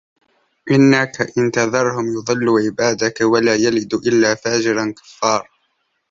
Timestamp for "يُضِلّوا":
2.17-2.59